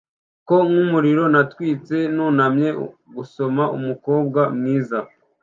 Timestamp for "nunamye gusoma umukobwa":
2.15-4.41